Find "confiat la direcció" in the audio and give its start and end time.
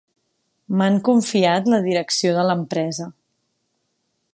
1.09-2.35